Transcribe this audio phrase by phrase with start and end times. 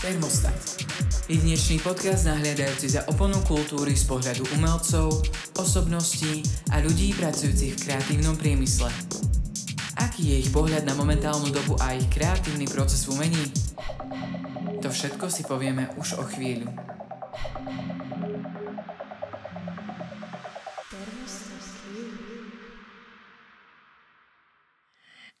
[0.00, 0.56] Termostat.
[1.28, 5.12] Jedinečný podcast nahliadajúci za oponu kultúry z pohľadu umelcov,
[5.60, 6.40] osobností
[6.72, 8.88] a ľudí pracujúcich v kreatívnom priemysle.
[10.00, 13.44] Aký je ich pohľad na momentálnu dobu a ich kreatívny proces v umení?
[14.80, 16.72] To všetko si povieme už o chvíľu.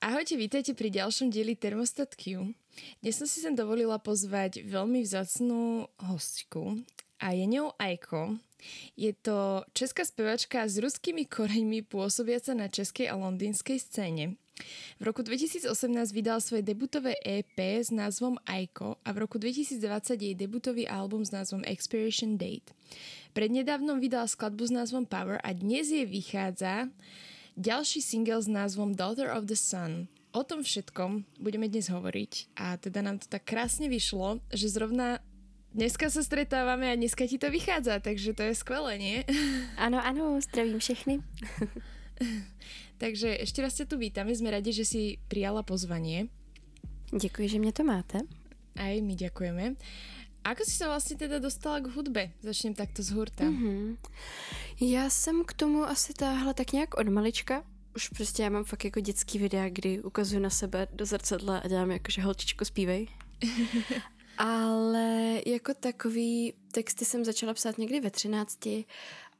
[0.04, 2.52] Ahojte, vítajte pri ďalšom dieli Thermostat Q.
[3.00, 6.80] Dnes som si sem dovolila pozvať veľmi vzácnú hostku
[7.20, 8.40] a je ňou Aiko.
[8.96, 14.36] Je to česká spevačka s ruskými koreňmi pôsobiaca na českej a londýnskej scéne.
[15.00, 15.72] V roku 2018
[16.12, 19.80] vydal svoje debutové EP s názvom Aiko a v roku 2020
[20.20, 22.76] jej debutový album s názvom Expiration Date.
[23.32, 26.92] Prednedávnom vydal skladbu s názvom Power a dnes je vychádza
[27.56, 30.12] ďalší single s názvom Daughter of the Sun.
[30.30, 35.18] O tom všetkom budeme dnes hovoriť a teda nám to tak krásne vyšlo, že zrovna
[35.74, 39.16] dneska sa stretávame a dneska ti to vychádza, takže to je skvelé, nie?
[39.84, 41.18] Ano, ano, zdravím všechny.
[43.02, 46.30] takže ešte raz ťa tu vítame, sme radi, že si prijala pozvanie.
[47.10, 48.18] Děkuji, že mě to máte.
[48.78, 49.74] Aj my ďakujeme.
[50.44, 52.32] Ako si se vlastně teda dostala k hudbě?
[52.42, 53.44] Začnem takto z hurta.
[53.44, 53.96] Mm-hmm.
[54.80, 57.64] Já jsem k tomu asi táhla tak nějak od malička.
[57.96, 61.68] Už prostě já mám fakt jako dětský videa, kdy ukazuju na sebe do zrcadla a
[61.68, 63.08] dělám jako, že holčičko zpívej.
[64.38, 68.58] Ale jako takový texty jsem začala psát někdy ve 13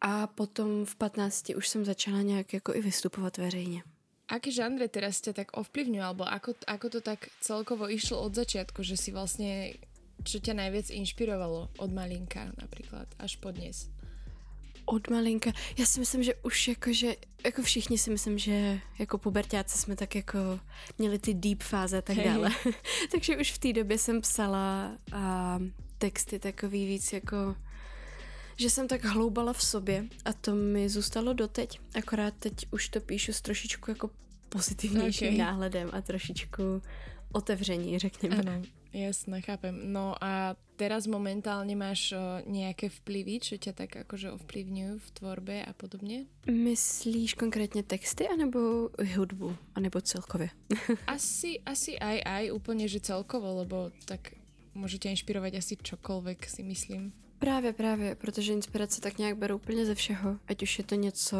[0.00, 3.82] a potom v 15 už jsem začala nějak jako i vystupovat veřejně.
[4.28, 8.82] Aké žánre teraz tě tak ovplyvňuje, alebo ako, ako to tak celkovo išlo od začátku,
[8.82, 9.74] že si vlastně
[10.24, 13.88] čo ťa najviac inšpirovalo od malinka například až po dnes?
[14.90, 15.52] Od malinka.
[15.78, 19.96] Já si myslím, že už jako, že jako všichni si myslím, že jako pubertáci jsme
[19.96, 20.38] tak jako
[20.98, 22.24] měli ty deep fáze a tak hey.
[22.24, 22.50] dále.
[23.12, 25.58] Takže už v té době jsem psala a
[25.98, 27.56] texty takový víc jako
[28.56, 31.80] že jsem tak hloubala v sobě a to mi zůstalo doteď.
[31.94, 34.10] Akorát teď už to píšu s trošičku jako
[34.48, 35.38] pozitivnějším okay.
[35.38, 36.82] náhledem a trošičku
[37.32, 38.36] otevření, řekněme.
[38.36, 39.92] Ano, jasné, chápem.
[39.92, 45.64] No a teraz momentálně máš o, nějaké vplyvy, čo tě tak jakože ovplyvňují v tvorbě
[45.64, 46.24] a podobně?
[46.50, 50.48] Myslíš konkrétně texty anebo hudbu, anebo celkově?
[51.06, 54.20] asi, asi aj, aj, úplně, že celkovo, lebo tak
[54.74, 57.12] může tě inspirovat asi čokoliv, si myslím.
[57.38, 61.36] Právě, právě, protože inspirace tak nějak berou úplně ze všeho, ať už je to něco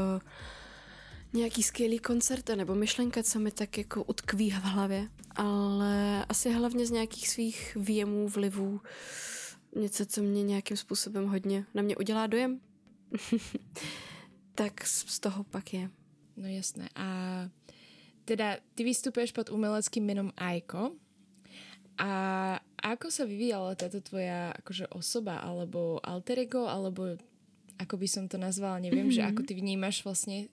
[1.32, 6.86] nějaký skvělý koncert nebo myšlenka, co mi tak jako utkví v hlavě, ale asi hlavně
[6.86, 8.80] z nějakých svých věmů, vlivů,
[9.76, 12.60] něco, co mě nějakým způsobem hodně na mě udělá dojem.
[14.54, 15.90] tak z toho pak je.
[16.36, 16.88] No jasné.
[16.94, 17.06] A
[18.24, 20.92] teda ty vystupuješ pod umeleckým jménem Aiko.
[21.98, 27.20] A ako sa vyvíjala táto tvoja akože osoba, alebo alter ego, alebo
[27.76, 29.20] ako by som to nazvala, neviem, mm-hmm.
[29.20, 30.48] že ako ty vnímaš vlastně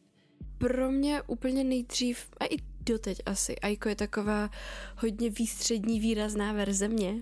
[0.58, 4.50] pro mě úplně nejdřív, a i doteď asi, Aiko je taková
[4.98, 7.16] hodně výstřední výrazná verze mě.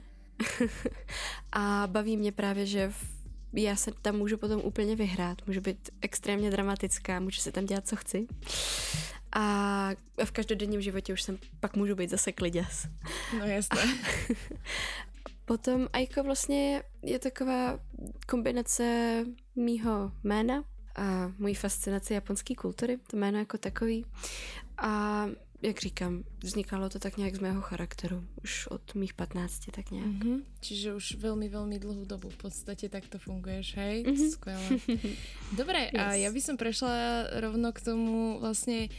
[1.51, 2.93] a baví mě právě, že
[3.53, 7.87] já se tam můžu potom úplně vyhrát, můžu být extrémně dramatická, můžu se tam dělat,
[7.87, 8.27] co chci.
[9.35, 9.89] A
[10.25, 12.87] v každodenním životě už jsem pak můžu být zase kliděs.
[13.39, 13.81] No jasné.
[15.45, 17.79] Potom Aiko vlastně je taková
[18.27, 20.63] kombinace mýho jména,
[20.95, 24.05] a mojí fascinaci japonské kultury, to jméno jako takový.
[24.77, 25.25] A
[25.61, 30.07] jak říkám, vznikalo to tak nějak z mého charakteru, už od mých 15 tak nějak.
[30.07, 30.41] Mm-hmm.
[30.59, 34.03] Čiže už velmi, velmi dlouhou dobu v podstatě takto funguješ, hej?
[34.03, 34.31] Mm-hmm.
[34.31, 34.69] Skvěle.
[35.57, 35.91] Dobré, yes.
[35.95, 36.91] a já bych som prešla
[37.39, 38.89] rovno k tomu vlastně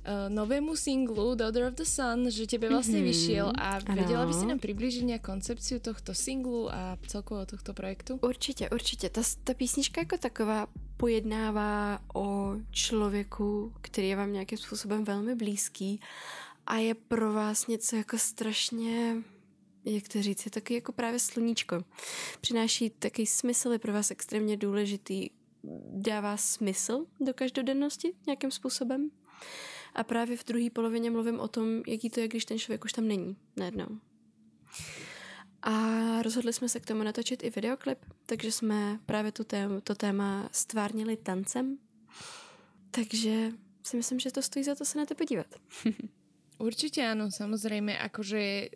[0.00, 3.02] uh, novému singlu Daughter of the Sun, že tebe vlastně mm-hmm.
[3.02, 8.18] vyšiel a věděla by si nám přiblížit nějak koncepciu tohto singlu a celkovo tohto projektu?
[8.22, 9.08] Určitě, určitě.
[9.10, 10.66] Ta, ta písnička jako taková
[10.96, 16.00] pojednává o člověku, který je vám nějakým způsobem velmi blízký
[16.66, 19.16] a je pro vás něco jako strašně
[19.84, 21.84] jak to říct, je taky jako právě sluníčko.
[22.40, 25.30] Přináší takový smysl, je pro vás extrémně důležitý,
[25.92, 29.10] dává smysl do každodennosti nějakým způsobem.
[29.94, 32.92] A právě v druhé polovině mluvím o tom, jaký to je, když ten člověk už
[32.92, 33.86] tam není najednou.
[35.62, 35.72] A
[36.22, 40.48] rozhodli jsme se k tomu natočit i videoklip, takže jsme právě tu tém, to téma
[40.52, 41.78] stvárnili tancem.
[42.90, 43.50] Takže
[43.82, 45.46] si myslím, že to stojí za to se na to podívat.
[46.58, 48.68] Určitě ano, samozřejmě, jakože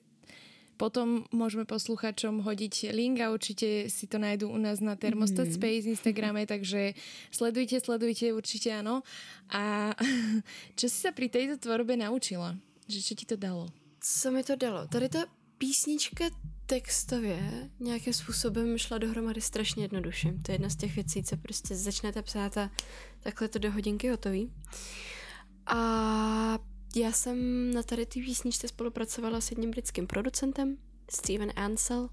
[0.74, 5.54] Potom môžeme posluchačom hodiť link a určite si to nájdú u nás na Thermostat mm.
[5.54, 6.98] Space Instagrame, takže
[7.30, 9.06] sledujte, sledujte, určite áno.
[9.54, 9.94] A
[10.78, 12.58] čo si sa pri tejto tvorbe naučila?
[12.90, 13.70] Že čo ti to dalo?
[14.02, 14.86] Co mi to dalo?
[14.86, 15.24] Tady ta
[15.58, 16.24] písnička
[16.66, 20.34] textově nějakým způsobem šla dohromady strašně jednoduše.
[20.42, 22.70] To je jedna z těch věcí, co prostě začnete psát a
[23.20, 24.52] takhle to do hodinky hotový.
[25.66, 26.58] A
[26.96, 30.76] já jsem na tady té písničce spolupracovala s jedním britským producentem,
[31.10, 32.08] Steven Ansel,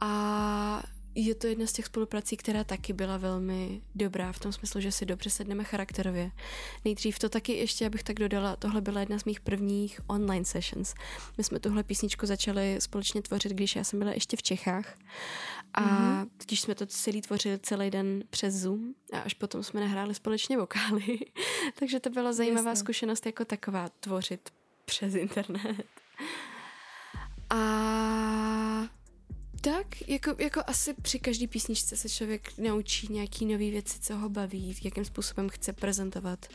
[0.00, 0.82] a
[1.16, 4.92] je to jedna z těch spoluprací, která taky byla velmi dobrá, v tom smyslu, že
[4.92, 6.30] si dobře sedneme charakterově.
[6.84, 10.94] Nejdřív to taky ještě, abych tak dodala, tohle byla jedna z mých prvních online sessions.
[11.38, 14.98] My jsme tuhle písničku začali společně tvořit, když já jsem byla ještě v Čechách.
[15.74, 16.28] A mm-hmm.
[16.46, 20.58] když jsme to celý tvořili celý den přes Zoom a až potom jsme nahráli společně
[20.58, 21.18] vokály.
[21.78, 22.84] Takže to byla zajímavá Jasne.
[22.84, 24.50] zkušenost jako taková tvořit
[24.84, 25.86] přes internet.
[27.50, 27.56] A
[29.60, 34.28] tak, jako, jako asi při každé písničce se člověk naučí nějaký nové věci, co ho
[34.28, 36.46] baví, jakým způsobem chce prezentovat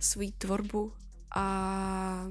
[0.00, 0.92] svou tvorbu
[1.34, 2.30] a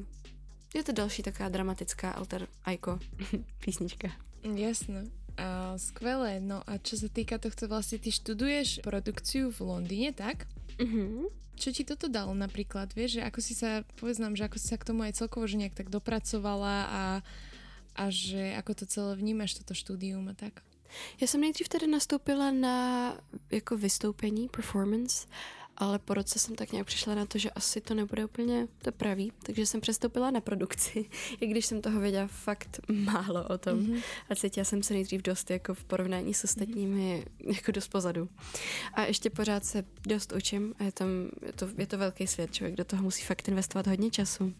[0.75, 2.99] je to další taková dramatická alter aiko
[3.65, 4.11] písnička.
[4.55, 5.03] Jasné.
[5.37, 6.39] A skvelé.
[6.43, 10.45] No a čo sa týka tohto, vlastne ty študuješ produkciu v Londýne, tak?
[10.79, 11.31] Mhm.
[11.59, 14.67] Čo ti toto dalo napríklad, vieš, že ako si sa, povedz nám, že ako si
[14.71, 17.01] sa k tomu aj celkovo, že nejak tak dopracovala a
[17.99, 20.63] a že ako to celé vnímáš, toto štúdium a tak?
[21.21, 23.17] Já jsem nejdřív tedy nastoupila na
[23.51, 25.27] jako vystoupení, performance,
[25.77, 28.91] ale po roce jsem tak nějak přišla na to, že asi to nebude úplně to
[28.91, 31.05] pravý, takže jsem přestoupila na produkci,
[31.39, 34.03] i když jsem toho věděla fakt málo o tom mm-hmm.
[34.29, 37.55] a cítila jsem se nejdřív dost jako v porovnání s ostatními mm-hmm.
[37.55, 38.29] jako dost pozadu.
[38.93, 41.07] A ještě pořád se dost učím a je, tam,
[41.45, 44.53] je, to, je to velký svět, člověk do toho musí fakt investovat hodně času.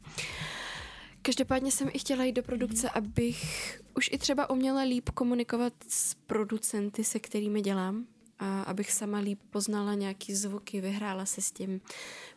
[1.22, 6.14] Každopádně jsem i chtěla jít do produkce, abych už i třeba uměla líp komunikovat s
[6.14, 8.06] producenty, se kterými dělám,
[8.40, 11.82] a abych sama líp poznala nějaký zvuky, vyhrála se s tím.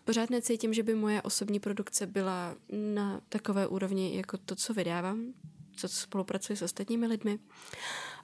[0.05, 5.35] Pořád necítím, že by moje osobní produkce byla na takové úrovni jako to, co vydávám,
[5.77, 7.39] co spolupracuji s ostatními lidmi.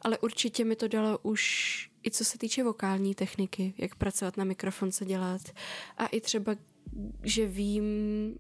[0.03, 4.45] Ale určitě mi to dalo už i co se týče vokální techniky, jak pracovat na
[4.45, 5.41] mikrofon, co dělat.
[5.97, 6.57] A i třeba
[7.23, 7.85] že vím,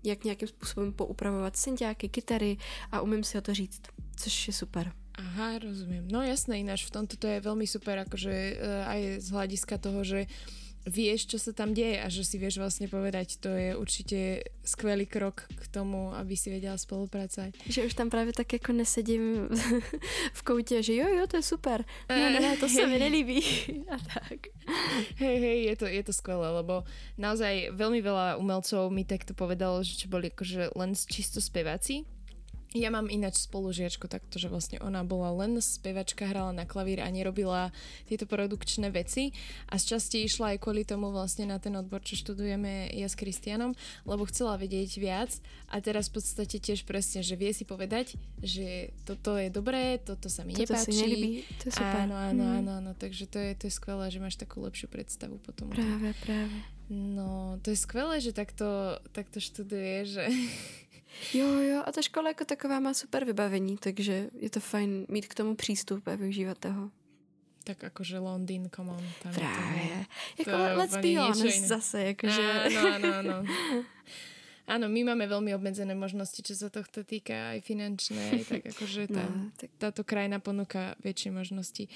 [0.05, 2.56] jak nějakým způsobem poupravovat synťáky, kytary
[2.93, 3.82] a umím si o to říct,
[4.16, 4.93] což je super.
[5.19, 6.06] Aha, rozumiem.
[6.06, 10.06] No jasné, ináč v tomto to je veľmi super, akože uh, aj z hľadiska toho,
[10.06, 10.31] že
[10.86, 15.08] vieš, čo sa tam deje a že si vieš vlastne povedať, to je určite skvelý
[15.08, 17.56] krok k tomu, aby si vedela spolupracovať.
[17.66, 19.48] Že už tam právě tak jako nesedím
[20.32, 21.84] v koutě, že jo, jo, to je super.
[22.08, 23.40] Ne, ne, ne, to se mi nelíbí.
[23.92, 24.52] A tak.
[25.16, 26.84] Hej, hej, je to, je to skvelé, lebo
[27.16, 32.04] naozaj veľmi veľa umelcov mi takto povedalo, že čo boli akože len čisto speváci,
[32.76, 37.09] ja mám ináč spolužiačku takto, že vlastne ona bola len spevačka, hrala na klavír a
[37.09, 37.73] nerobila
[38.05, 39.32] tieto produkčné veci
[39.73, 43.17] a z časti išla aj kvôli tomu vlastne na ten odbor, čo študujeme ja s
[43.17, 43.73] Kristianom,
[44.05, 45.32] lebo chcela vedieť viac
[45.73, 50.29] a teraz v podstate tiež presne, že vie si povedať, že toto je dobré, toto
[50.29, 50.93] sa mi toto nepáči.
[50.93, 51.31] Si nelíbí.
[51.64, 52.05] To super.
[52.05, 52.56] Áno, áno, mm.
[52.61, 55.73] áno, áno, takže to je, to je skvelé, že máš takú lepšiu predstavu potom.
[55.73, 56.56] Práve, práve.
[56.88, 60.25] No, to je skvelé, že takto, takto študuje, že
[61.35, 65.26] Jo, jo, a ta škola jako taková má super vybavení, takže je to fajn mít
[65.26, 66.91] k tomu přístup a využívat toho.
[67.65, 69.05] Tak akože Londýn, come on.
[69.23, 70.06] Tam Právě.
[70.44, 72.43] To, jako to let's be honest zase, jakože...
[72.65, 73.37] Áno, áno, áno.
[74.69, 79.25] Áno, my máme veľmi obmedzené možnosti, čo sa tohto týka, aj finančné, tak akože tá,
[79.33, 79.73] no, tak...
[79.81, 81.88] táto krajina ponúka väčšie možnosti.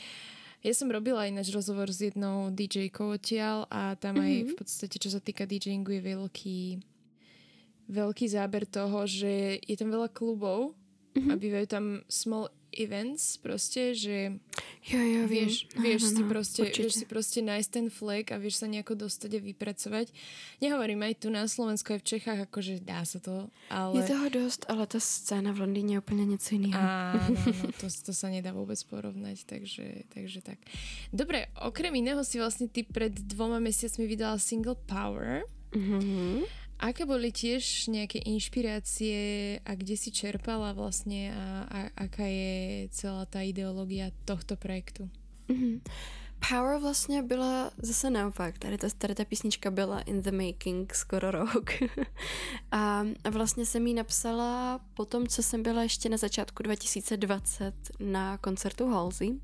[0.64, 4.24] Ja som robila ináč rozhovor s jednou DJ-kou odtiaľ a tam mm-hmm.
[4.24, 4.48] aj mhm.
[4.48, 6.58] v podstate, čo sa týka DJingu, je veľký
[7.92, 10.72] veľký záber toho, že je tam veľa klubov
[11.12, 11.30] mm-hmm.
[11.30, 14.40] a bývajú tam small events proste, že
[14.88, 18.32] jo, jo, vieš, no, vieš, no, si no, proste, vieš si proste nájsť ten flek
[18.32, 20.06] a vieš sa nejako dostať a vypracovať.
[20.64, 24.00] Nehovorím aj tu na Slovensku, aj v Čechách, akože dá sa to, ale...
[24.00, 26.80] Je toho dost, ale ta scéna v Londýně je úplně něco jiného.
[26.80, 30.56] Áno, no, to, to sa nedá vôbec porovnať, takže, takže tak.
[31.12, 35.44] Dobre, okrem iného si vlastne ty pred dvoma mesiacmi vydala single Power.
[35.76, 36.61] Mm-hmm.
[36.82, 43.22] Aké boli tiež nejaké inšpirácie a kde si čerpala vlastne a, a aká je celá
[43.22, 45.06] ta ideológia tohto projektu?
[45.46, 45.80] Mm-hmm.
[46.48, 48.58] Power vlastně byla zase naopak.
[48.58, 51.70] Tady ta, tady ta písnička byla in the making skoro rok.
[52.72, 57.74] a, a vlastně jsem ji napsala po tom, co jsem byla ještě na začátku 2020
[58.00, 59.40] na koncertu Halsey.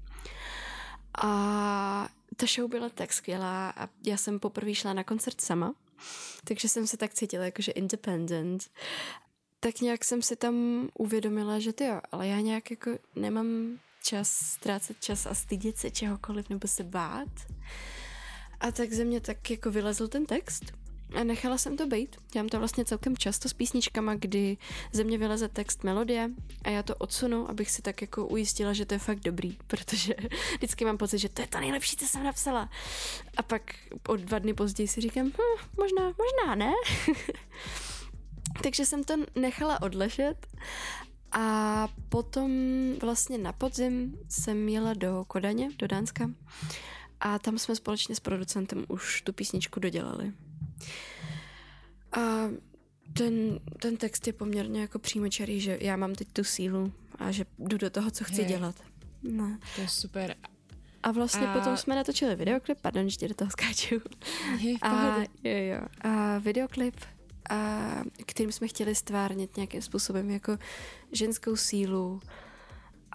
[1.23, 5.75] A ta show byla tak skvělá a já jsem poprvé šla na koncert sama
[6.45, 8.71] takže jsem se tak cítila jakože independent.
[9.61, 14.29] Tak nějak jsem si tam uvědomila, že ty jo, ale já nějak jako nemám čas
[14.29, 17.29] ztrácet čas a stydět se čehokoliv nebo se bát.
[18.61, 20.65] A tak ze mě tak jako vylezl ten text
[21.15, 22.17] a nechala jsem to být.
[22.33, 24.57] Dělám to vlastně celkem často s písničkama, kdy
[24.93, 26.31] ze mě vyleze text melodie
[26.65, 30.15] a já to odsunu, abych si tak jako ujistila, že to je fakt dobrý, protože
[30.57, 32.71] vždycky mám pocit, že to je to nejlepší, co jsem napsala.
[33.37, 33.63] A pak
[34.09, 36.73] o dva dny později si říkám, hm, možná, možná ne.
[38.63, 40.47] Takže jsem to nechala odležet
[41.33, 42.51] a potom
[43.01, 46.31] vlastně na podzim jsem jela do Kodaně, do Dánska
[47.21, 50.33] a tam jsme společně s producentem už tu písničku dodělali.
[52.13, 52.21] A
[53.13, 57.45] ten, ten text je poměrně jako přímočarý, že já mám teď tu sílu a že
[57.59, 58.45] jdu do toho, co chci Hej.
[58.45, 58.75] dělat.
[59.23, 59.59] No.
[59.75, 60.37] To je super.
[61.03, 63.95] A vlastně A- potom jsme natočili videoklip, pardon, že ti do toho skáču.
[64.59, 65.81] Je v A, jo, jo.
[66.01, 66.97] a videoklip,
[67.51, 70.59] a, kterým jsme chtěli stvárnit nějakým způsobem jako
[71.13, 72.21] ženskou sílu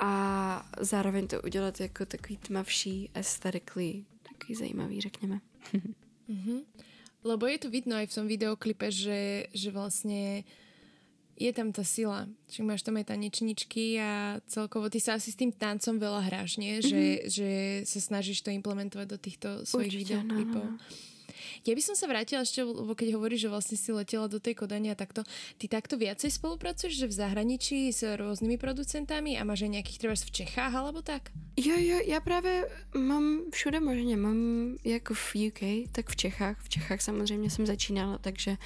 [0.01, 5.41] a zároveň to udělat jako takový tmavší, aesthetically, takový zajímavý, řekněme.
[6.27, 6.60] Mhm.
[7.24, 10.44] Lebo je to vidno aj v tom videoklipe, že, že vlastne
[11.34, 12.30] je tam tá sila.
[12.51, 16.62] Čiže máš tam aj tanečničky a celkovo ty sa asi s tým tancom veľa hráš,
[16.62, 16.77] nie?
[16.84, 17.50] Že, že
[17.89, 20.65] sa snažíš to implementovať do týchto svojich Určite, no, videoklipov.
[20.68, 21.12] no, no.
[21.66, 24.56] Ja by som sa vrátila ešte, lebo keď hovoríš, že vlastne si letela do tej
[24.56, 25.24] Kodania a takto,
[25.58, 30.16] ty takto viacej spolupracuješ, že v zahraničí s rôznymi producentami a máš aj nejakých třeba
[30.16, 31.32] v Čechách alebo tak?
[31.58, 36.58] Jo, jo, já právě mám všude možně, mám jako v UK, tak v Čechách.
[36.60, 38.58] V Čechách samozřejmě jsem začínala, takže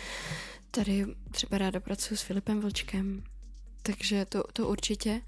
[0.71, 3.23] tady třeba ráda pracuji s Filipem Vlčkem,
[3.81, 5.21] takže to, to určitě.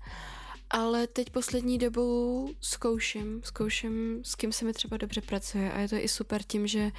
[0.72, 5.90] Ale teď poslední dobou zkouším, zkouším, s kým se mi třeba dobře pracuje a je
[5.90, 6.92] to i super tím, že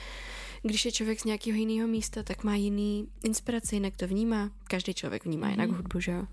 [0.62, 4.50] když je člověk z nějakého jiného místa, tak má jiný inspiraci, jinak to vnímá.
[4.64, 5.76] Každý člověk vnímá jinak Mhm.
[5.76, 6.24] hudbu, že jo?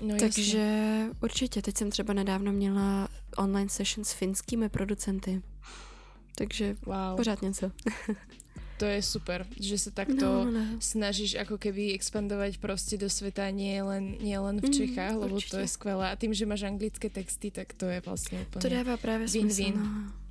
[0.00, 5.42] No Takže určitě, teď jsem třeba nedávno měla online session s finskými producenty.
[6.34, 7.16] Takže Wow.
[7.16, 7.70] pořád něco.
[8.76, 10.76] To je super, že sa takto No, no.
[10.78, 15.36] snažíš ako keby expandovať proste do sveta nie len, nie len v Mm, Čechách, lebo
[15.36, 15.64] to určite.
[15.64, 16.04] je skvelé.
[16.06, 18.60] A tým, že máš anglické texty, tak to je vlastne úplne...
[18.60, 19.62] To dává právě Win, smysl.
[19.62, 19.74] win.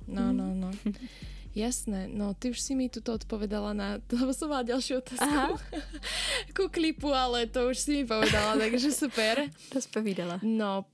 [0.06, 0.22] No.
[0.22, 0.70] No, no, no.
[1.56, 5.56] Jasné, no ty už si mi tuto odpovedala na, lebo som mala ďalšiu otázku Aha.
[6.56, 9.48] ku klipu, ale to už si mi povedala, takže super.
[9.74, 10.36] Rozpovídala.
[10.44, 10.84] No,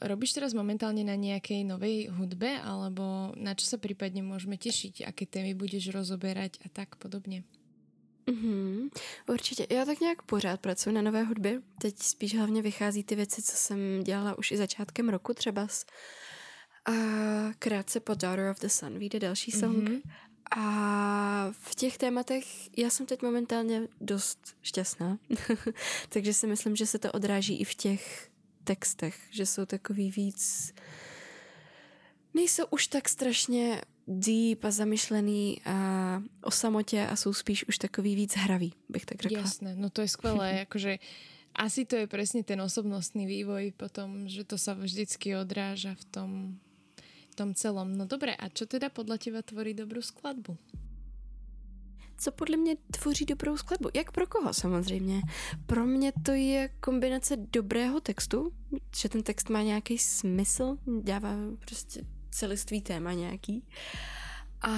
[0.00, 5.26] robíš teraz momentálne na nejakej novej hudbe, alebo na čo sa prípadne môžeme tešiť, aké
[5.26, 7.44] témy budeš rozoberať a tak podobne?
[8.28, 8.88] Mhm,
[9.28, 9.66] určitě.
[9.70, 11.62] Já tak nějak pořád pracuji na nové hudbě.
[11.80, 15.68] Teď spíš hlavně vychází ty věci, co jsem dělala už i začátkem roku třeba.
[16.84, 16.92] A
[17.58, 19.88] krátce po Daughter of the Sun vyjde další song.
[19.88, 20.00] Mhm.
[20.56, 22.44] A v těch tématech
[22.78, 25.18] já jsem teď momentálně dost šťastná.
[26.08, 28.27] Takže si myslím, že se to odráží i v těch
[28.68, 30.72] textech, že jsou takový víc...
[32.34, 35.76] Nejsou už tak strašně deep a zamyšlený a
[36.44, 39.40] o samotě a jsou spíš už takový víc hravý, bych tak řekla.
[39.40, 40.98] Jasné, no to je skvelé, akože
[41.56, 46.30] asi to je presne ten osobnostný vývoj potom, že to sa vždycky odráža v tom,
[47.32, 47.96] v tom celom.
[47.96, 50.54] No dobre, a čo teda podľa teba tvorí dobrú skladbu?
[52.20, 53.88] Co podle mě tvoří dobrou skladbu?
[53.94, 55.22] Jak pro koho samozřejmě?
[55.66, 58.52] Pro mě to je kombinace dobrého textu,
[58.96, 63.64] že ten text má nějaký smysl, dává prostě celistvý téma nějaký.
[64.62, 64.74] A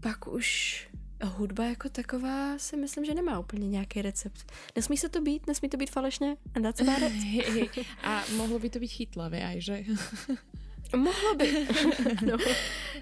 [0.00, 0.88] pak už
[1.24, 4.52] hudba jako taková si myslím, že nemá úplně nějaký recept.
[4.76, 7.86] Nesmí se to být, nesmí to být falešně a about it.
[8.02, 9.84] A mohlo by to byť chytlavé aj, že?
[10.92, 11.46] Mohlo by.
[12.28, 12.36] no.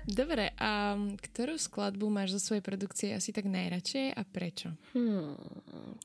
[0.07, 4.75] Dobre, a ktorú skladbu máš zo svojej produkcie asi tak najradšej a prečo?
[4.95, 5.37] Hmm,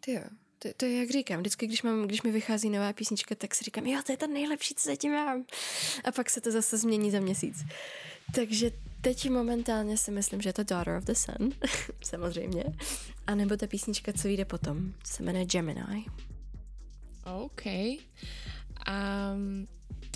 [0.01, 0.25] ty jo.
[0.60, 3.63] To, to je jak říkám, vždycky, když, mám, když mi vychází nová písnička, tak si
[3.63, 5.46] říkám, jo, to je to nejlepší, co zatím mám.
[6.03, 7.65] A pak se to zase změní za měsíc.
[8.36, 11.53] Takže teď momentálně si myslím, že je to Daughter of the Sun,
[12.03, 12.63] samozřejmě.
[13.27, 16.05] A nebo ta písnička, co vyjde potom, se jmenuje Gemini.
[17.25, 17.65] OK.
[18.86, 19.34] A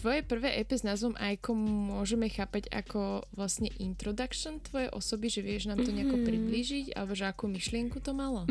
[0.01, 5.69] tvoje prvé EP s názvom Aiko môžeme chápať ako vlastne introduction tvojej osoby, že vieš
[5.69, 6.25] nám to nejako Mhm.
[6.25, 8.45] priblížiť, alebo že akú myšlienku to malo?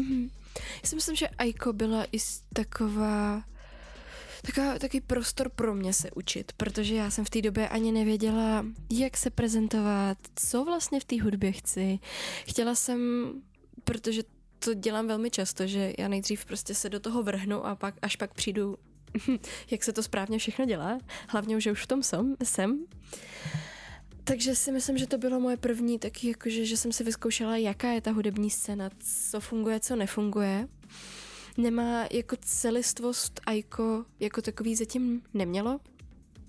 [0.82, 2.18] Já si myslím, že Aiko byla i
[2.54, 3.42] taková
[4.42, 8.66] taková, takový prostor pro mě se učit, protože já jsem v té době ani nevěděla,
[8.90, 11.98] jak se prezentovat, co vlastně v té hudbě chci.
[12.48, 13.00] Chtěla jsem,
[13.84, 14.22] protože
[14.58, 18.16] to dělám velmi často, že já nejdřív prostě se do toho vrhnu a pak až
[18.16, 18.76] pak přijdu,
[19.70, 20.98] jak se to správně všechno dělá.
[21.28, 22.36] Hlavně, že už v tom jsem.
[22.42, 22.84] jsem.
[24.24, 27.92] Takže si myslím, že to bylo moje první taky, jakože, že jsem si vyzkoušela, jaká
[27.92, 28.90] je ta hudební scéna,
[29.30, 30.68] co funguje, co nefunguje.
[31.56, 35.80] Nemá jako celistvost Aiko jako takový zatím nemělo,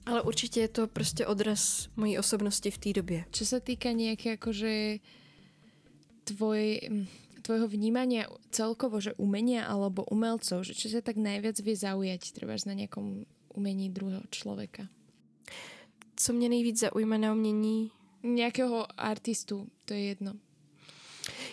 [0.06, 3.26] ale určitě je to prostě odraz mojí osobnosti v té době.
[3.32, 5.00] Čo sa týka nejaké akože
[6.24, 7.08] tvoj, mm,
[7.52, 12.56] tvojho vnímania celkovo, že umenia alebo umelcov, že čo sa tak najviac vie zaujať třeba
[12.64, 14.88] na nejakom umení druhého člověka?
[16.16, 17.92] Co mě nejvíc zaujme na umění?
[18.24, 20.34] Nějakého artistu, to je jedno.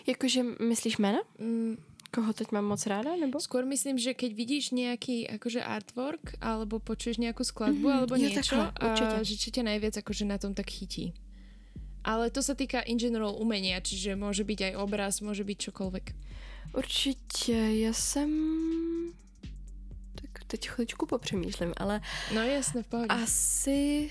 [0.06, 1.18] Jakože myslíš jména?
[1.38, 1.76] Mm,
[2.14, 3.36] Koho teď mám moc ráda, nebo?
[3.40, 8.20] Skôr myslím, že keď vidíš nejaký akože artwork, alebo počuješ nejakú skladbu, Mhm, alebo jo,
[8.24, 9.14] niečo, takhle, určite.
[9.20, 11.12] a že čo ťa najviac akože na tom tak chytí.
[12.08, 16.06] Ale to sa týka in general umenia, čiže môže byť aj obraz, môže byť čokoľvek.
[16.76, 18.30] Určitě, já jsem...
[20.22, 22.00] Tak teď chvíličku popřemýšlím, ale
[22.34, 23.08] No jasne, v pohode.
[23.08, 24.10] asi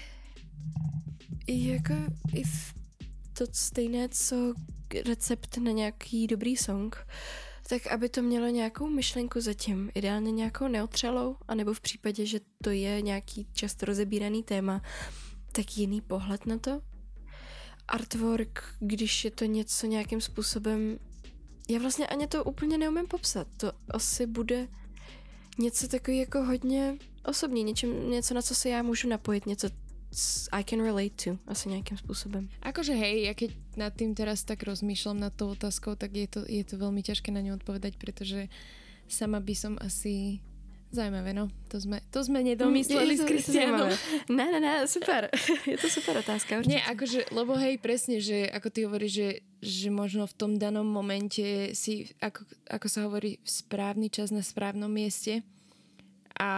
[1.48, 1.94] jako
[2.34, 2.74] i v
[3.34, 4.54] to stejné, co
[5.06, 7.08] recept na nějaký dobrý song,
[7.70, 12.70] tak aby to mělo nějakou myšlenku zatím, ideálně nějakou neotřelou, anebo v případě, že to
[12.70, 14.82] je nějaký často rozebíraný téma,
[15.51, 16.82] tak jiný pohled na to.
[17.88, 21.00] Artwork, když je to něco nějakým způsobem,
[21.70, 24.67] já vlastně ani to úplně neumím popsat, to asi bude
[25.60, 29.70] něco takový jako hodně osobní, něčem, něco, na co se já můžu napojit, něco,
[30.51, 32.50] I can relate to, asi nějakým způsobem.
[32.62, 36.41] Akože hej, ja keď nad tým teraz tak rozmýšľam nad tou otázkou, tak je to,
[36.48, 38.48] je to veľmi ťažké na ňu odpovedať, pretože
[39.12, 40.39] sama by som asi...
[40.88, 41.51] Zajímavé, no.
[41.67, 43.91] To sme, to sme nedomysleli Je s to- je Kristianom.
[43.91, 43.96] zajímavé.
[44.29, 45.27] Ne, ne, ne, super.
[45.67, 46.74] je to super otázka, určitě.
[46.74, 49.29] Nie, akože, lebo hej, presne, že ako ty hovoríš, že,
[49.60, 51.44] že možno v tom danom momente
[51.75, 55.44] si, ako, ako sa hovorí, v správny čas na správnom mieste
[56.39, 56.50] a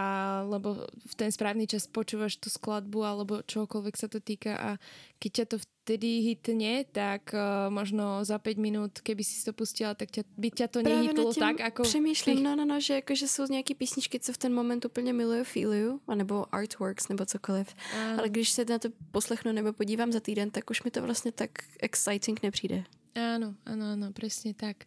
[0.44, 4.68] lebo v ten správny čas počúvaš tú skladbu alebo čokoľvek sa to týka a
[5.16, 9.96] keď ťa to vtedy hitne, tak uh, možno za 5 minút, keby si to pustila,
[9.96, 11.82] tak ťa, by ťa to tím tak, ako...
[11.82, 15.12] přemýšlím, no, no, no, že, jako, že jsou nějaký písničky, co v ten moment úplně
[15.12, 17.74] miluju, feeluju, anebo artworks, nebo cokoliv.
[17.96, 18.18] Áno.
[18.18, 21.32] Ale když se na to poslechnu nebo podívám za týden, tak už mi to vlastně
[21.32, 22.84] tak exciting nepřijde.
[23.14, 24.86] Áno, áno, áno, presne tak.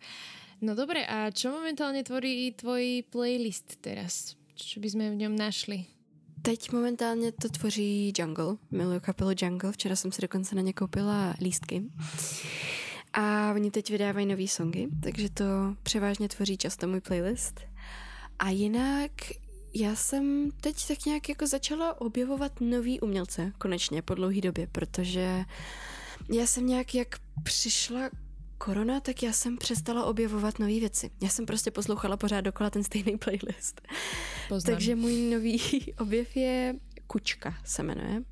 [0.64, 4.40] No dobre, a čo momentálne tvorí tvoj playlist teraz?
[4.56, 5.86] Čo by sme v ňom našli?
[6.42, 11.36] Teď momentálně to tvoří Jungle, miluju kapelu Jungle, včera jsem si dokonce na ně koupila
[11.42, 11.84] lístky.
[13.14, 15.44] A oni teď vydávají nový songy, takže to
[15.84, 17.60] převážně tvoří často můj playlist.
[18.40, 19.12] A jinak
[19.74, 25.46] já jsem teď tak nějak jako začala objevovat nový umělce, konečně po dlouhé době, protože
[26.34, 27.08] já jsem nějak, jak
[27.44, 28.10] přišla
[28.64, 31.12] korona, tak já jsem přestala objevovat nové věci.
[31.22, 33.82] Já jsem prostě poslouchala pořád dokola ten stejný playlist.
[34.50, 34.76] Poznám.
[34.76, 35.60] Takže můj nový
[36.00, 36.76] objev je
[37.08, 38.24] Kučka se jmenuje.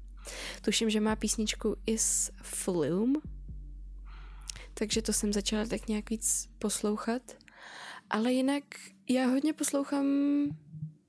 [0.61, 3.19] Tuším, že má písničku Is Flume.
[4.73, 7.21] Takže to jsem začala tak nějak víc poslouchat.
[8.09, 8.63] Ale jinak
[9.09, 10.05] já hodně poslouchám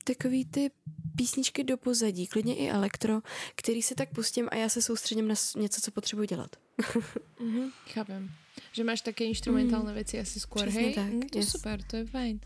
[0.05, 0.71] takový ty
[1.17, 3.21] písničky do pozadí, klidně i elektro,
[3.55, 6.57] který si tak pustím a já se soustředím na něco, co potřebuji dělat.
[7.41, 8.42] Mhm, chápem.
[8.73, 10.93] Že máš také instrumentálne veci asi skôr, hej?
[10.93, 11.53] tak, no, to yes.
[11.57, 12.37] super, to je fajn.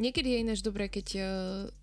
[0.00, 1.24] Niekedy je ináč dobré, keď uh,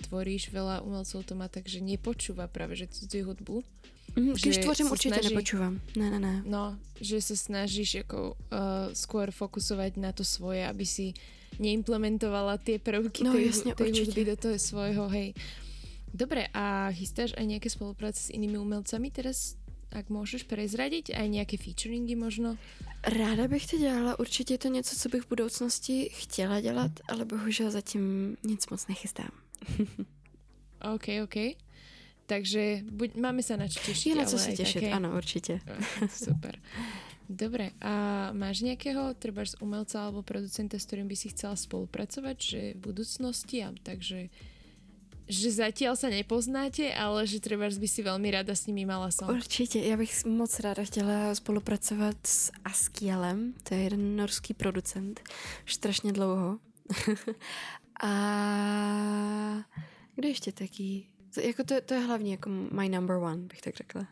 [0.10, 3.62] tvoríš veľa umelcov, to má tak, že nepočúva práve že cudzí hudbu.
[4.18, 5.82] Mhm, Když tvořím, se určitě snaží- nepočúvam.
[5.96, 6.36] Ne, ne, ne.
[6.46, 11.14] No, že sa snažíš ako uh, skôr fokusovať na to svoje, aby si
[11.62, 15.38] neimplementovala tie prvky No, tej, jasne, tej hudby do toho svojho, hej.
[16.10, 19.59] Dobre, a chystáš aj nejaké spolupráce s inými umelcami teraz?
[19.90, 22.58] Ak môžeš prezradiť, aj nejaké featuringy možno?
[23.04, 27.26] Ráda bych to dělala, určitě je to něco, co bych v budoucnosti chtěla dělat, ale
[27.26, 29.30] bohužel zatím nic moc nechystám.
[30.96, 31.36] OK, OK.
[32.26, 34.14] Takže buď, máme sa na čo tešiť.
[34.14, 35.60] Je na co se těšit, také- ano, určitě.
[36.14, 36.62] Super.
[37.30, 37.94] Dobre, a
[38.34, 42.80] máš nejakého treba z umelca alebo producenta, s ktorým by si chcela spolupracovať, že v
[42.90, 44.34] budúcnosti, a takže
[45.30, 49.30] že zatiaľ sa nepoznáte, ale že treba by si veľmi rada s nimi mala som.
[49.30, 55.22] Určitě, já bych moc ráda chtěla spolupracovat s Askielem, to je jeden norský producent,
[55.66, 56.60] už strašně dlouho.
[58.04, 58.14] A
[60.16, 61.10] kdo ještě taký?
[61.42, 64.08] Jako to, to je hlavně jako my number one, bych tak řekla.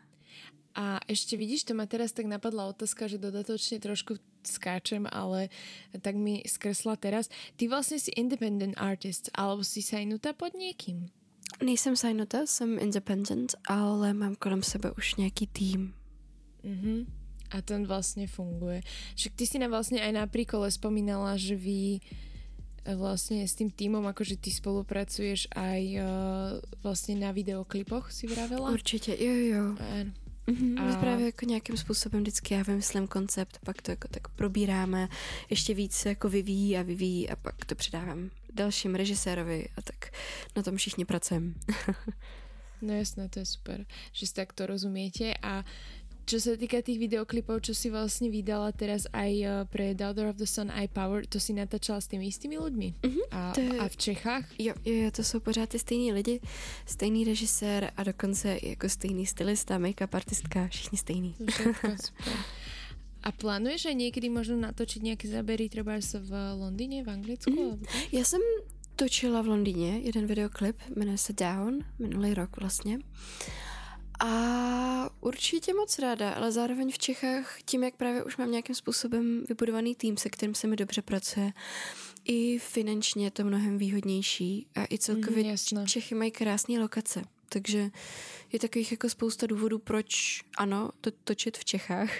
[0.78, 5.50] A ešte vidíš, to ma teraz tak napadla otázka, že dodatočne trošku skáčem, ale
[6.06, 7.26] tak mi skresla teraz.
[7.58, 11.10] Ty vlastne si independent artist, alebo si sajnutá pod niekým?
[11.58, 15.94] Nejsem signuta, jsem independent, ale mám kolem sebe už nějaký tým.
[16.62, 17.06] Mhm.
[17.50, 18.84] A ten vlastne funguje.
[19.16, 22.00] Však ty si nám vlastne aj na príkole spomínala, že vy e,
[22.92, 26.04] vlastne s tým týmom, akože ty spolupracuješ aj uh,
[26.84, 28.68] vlastne na videoklipoch, si vravela?
[28.68, 29.64] Určitě, jo, jo.
[29.80, 30.27] Áno.
[30.48, 30.96] Mm-hmm.
[30.96, 31.00] A-.
[31.00, 35.08] Právě jako nějakým způsobem vždycky já vymyslím koncept, pak to jako tak probíráme,
[35.50, 40.12] ještě víc se jako vyvíjí a vyvíjí a pak to předávám dalším režisérovi a tak
[40.56, 41.52] na tom všichni pracujeme.
[42.82, 45.64] No jasné, to je super, že si takto rozumiete a
[46.28, 50.36] čo sa týka tých videoklipov, čo si vlastne vydala teraz aj eh, pre Daughter of
[50.36, 52.88] the Sun I Power, to si natáčala s tými istými ľuďmi?
[53.00, 54.44] Mhm, a, to je- a v Čechách?
[54.60, 56.40] Jo, jo, jo, to jsou pořád ty stejní lidi,
[56.86, 61.34] stejný režisér a dokonce i jako stejný stylista, make-up artistka, všichni.
[61.50, 62.36] Všetko, super.
[63.24, 67.50] A plánuješ aj niekedy možno natočiť nejaké zábery treba v Londýne, v Anglicku?
[67.82, 68.12] Tak?
[68.12, 68.40] Já jsem
[68.96, 72.98] točila v Londýně jeden videoklip, jmenuje se Down, minulý rok vlastně.
[74.20, 79.44] A určitě moc ráda, ale zároveň v Čechách, tím, jak právě už mám nějakým způsobem
[79.48, 81.52] vybudovaný tým, se kterým se mi dobře pracuje,
[82.24, 85.86] i finančně je to mnohem výhodnější a i celkově jasné.
[85.86, 87.22] Čechy mají krásné lokace.
[87.48, 87.90] Takže
[88.52, 92.10] je takových jako spousta důvodů, proč ano, to točit v Čechách.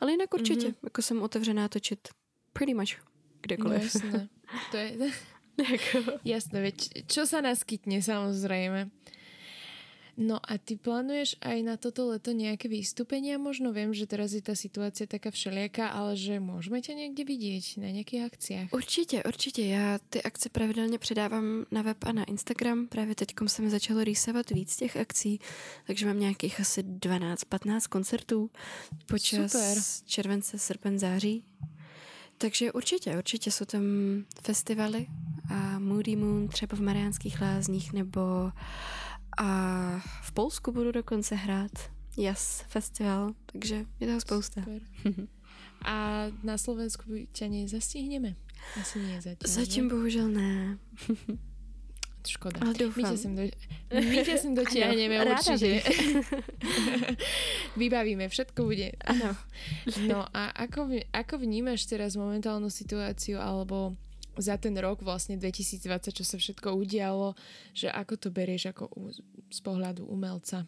[0.00, 0.74] Ale jinak určitě, Mhm.
[0.84, 2.08] jako jsem otevřená točit
[2.52, 3.04] pretty much No
[3.40, 3.82] kdekoliv.
[3.82, 4.28] jasné.
[4.70, 4.96] To je,
[5.72, 6.12] jako.
[6.24, 8.90] jasné, veď čo sa naskytne, samozrejme.
[10.18, 13.38] No a ty plánuješ aj na toto leto nejaké vystúpenia?
[13.38, 17.78] Možno viem, že teraz je tá situácia taká všelijaká, ale že môžeme ťa niekde vidieť
[17.78, 18.66] na nejakých akciách.
[18.74, 19.62] Určitě, určitě.
[19.62, 22.86] Já ty akce pravidelně předávám na web a na Instagram.
[22.86, 25.38] Právě teď se mi začalo rýsovat víc těch akcí,
[25.86, 28.50] takže mám nějakých asi 12-15 koncertů
[29.06, 29.78] počas Super.
[30.06, 31.44] července, srpen, září.
[32.38, 33.82] Takže určitě, určitě jsou tam
[34.42, 35.06] festivaly
[35.50, 38.20] a Moody Moon třeba v Mariánských lázních nebo
[39.38, 39.48] a
[40.22, 41.70] v Polsku budu dokonce hrát
[42.18, 44.60] Jas festival, takže je toho spousta.
[44.60, 44.82] Super.
[45.86, 48.34] A na Slovensku ťa nezastihneme?
[48.74, 49.46] Asi nie zatiaľ.
[49.46, 49.90] Zatím ne?
[49.94, 50.74] bohužel ne.
[52.26, 52.60] Škoda.
[52.60, 53.14] Ale My doufám.
[53.14, 53.42] ťa sem, do...
[53.94, 55.86] My ťa sem dotiahneme Ano, bych.
[57.80, 58.92] Vybavíme, všetko bude.
[59.06, 59.32] Ano.
[60.04, 63.94] No a ako, ako vnímaš teraz momentálnu situáciu alebo
[64.38, 67.34] za ten rok vlastne 2020, čo sa všetko udialo,
[67.74, 69.10] že ako to berieš ako u,
[69.50, 70.66] z pohľadu umelca?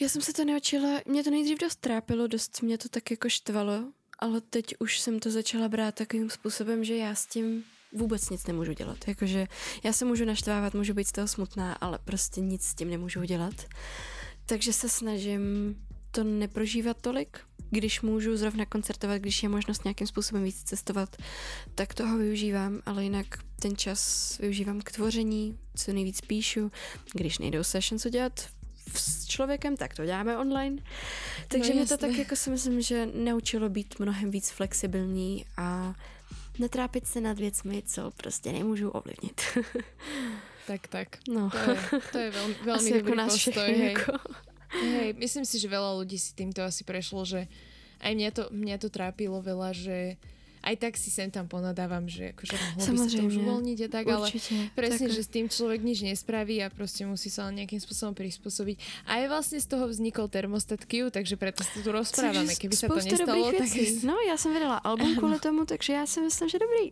[0.00, 3.28] Já jsem se to naučila, mě to nejdřív dost trápilo, dost mě to tak jako
[3.28, 8.30] štvalo, ale teď už jsem to začala brát takovým způsobem, že já s tím vůbec
[8.30, 8.98] nic nemůžu dělat.
[9.08, 9.46] Jakože
[9.84, 13.20] já se můžu naštvávat, můžu být z toho smutná, ale prostě nic s tím nemůžu
[13.20, 13.54] udělat.
[14.46, 15.76] Takže se snažím
[16.10, 17.38] to neprožívat tolik.
[17.70, 21.16] Když můžu zrovna koncertovat, když je možnost nějakým způsobem víc cestovat,
[21.74, 23.26] tak toho využívám, ale jinak
[23.60, 26.70] ten čas využívám k tvoření, co nejvíc píšu.
[27.12, 28.48] Když nejdou sessions udělat
[28.94, 30.82] s člověkem, tak to děláme online.
[31.48, 35.94] Takže No mě to tak jako si myslím, že naučilo být mnohem víc flexibilní a
[36.58, 39.40] netrápit se nad věcmi, co prostě nemůžu ovlivnit.
[40.66, 41.08] Tak, tak.
[41.28, 43.52] No, To je, to je veľmi asi jako dobrý nás postoj.
[43.52, 43.74] všechny.
[43.78, 43.92] Hej.
[43.92, 44.12] Jako.
[44.82, 47.48] Hej, myslím si, že veľa ľudí si týmto asi prešlo, že
[48.00, 50.20] aj mňa to, mňa to trápilo veľa, že
[50.66, 53.88] aj tak si sem tam ponadávam, že akože mohlo by sa to už uvoľniť a
[53.88, 54.58] tak, ale Určitě.
[54.74, 58.18] Presne, tak, že s tým človek nič nespraví a proste musí sa len nejakým spôsobom
[58.18, 59.06] prispôsobiť.
[59.06, 62.50] A aj vlastne z toho vznikol termostat Q, takže preto sa tu rozprávame.
[62.50, 63.70] Takže Keby sa to nestalo, tak...
[63.70, 64.02] věcí.
[64.02, 66.84] No, já jsem vydala album kvůli tomu, takže já si myslím, že dobrý.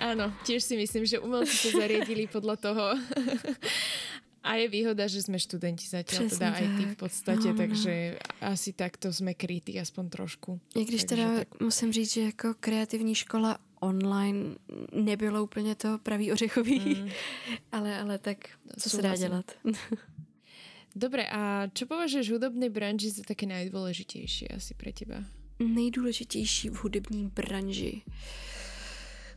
[0.00, 2.84] Áno, tiež si myslím, že umelci sa zariadili podľa toho.
[4.42, 6.98] A je výhoda, že sme študenti zatiaľ, Přesně teda aj ty v tak.
[6.98, 7.58] podstate, No, no, no.
[7.60, 7.92] takže
[8.40, 10.60] asi takto sme krytí aspoň trošku.
[10.76, 11.60] I když Takže teda tak.
[11.60, 14.56] musím říct, že jako kreativní škola online
[14.92, 17.08] nebylo úplně to pravý ořechový, Mm.
[17.72, 18.36] ale, ale tak
[18.78, 19.44] co se dá dělat?
[20.96, 25.22] Dobre, a čo považuješ v hudobnej branži za také najdôležitejšie asi pre teba?
[25.62, 28.02] Nejdůležitější v hudební branži.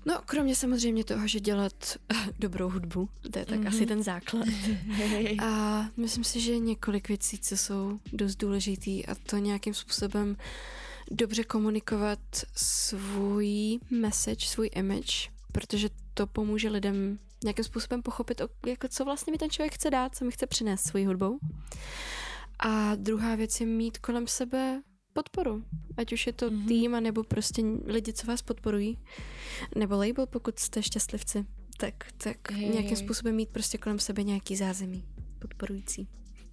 [0.05, 1.97] No, kromě samozřejmě toho, že dělat
[2.39, 3.67] dobrou hudbu, to je tak Mhm.
[3.67, 4.47] asi ten základ.
[5.43, 10.37] A myslím si, že je několik věcí, co jsou dost důležitý a to nějakým způsobem
[11.11, 12.19] dobře komunikovat
[12.55, 19.37] svůj message, svůj image, protože to pomůže lidem nějakým způsobem pochopit, jako co vlastně mi
[19.37, 21.39] ten člověk chce dát, co mi chce přinést svojí hudbou.
[22.59, 24.81] A druhá věc je mít kolem sebe
[25.13, 25.63] podporu.
[25.97, 26.60] Ať už je to Mhm.
[26.60, 26.67] mm-hmm.
[26.67, 28.97] tým, nebo prostě lidi, co vás podporují.
[29.76, 31.45] Nebo label, pokud jste šťastlivci.
[31.78, 35.04] Tak, tak Hej, nějakým způsobem mít prostě kolem sebe nějaký zázemí
[35.39, 36.08] podporující.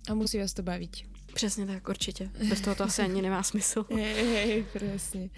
[0.09, 1.07] A musí vás to baviť.
[1.35, 2.31] Přesně tak, určitě.
[2.49, 3.85] Bez toho to asi ani nemá smysl.
[3.95, 5.29] Hej, hej, presne.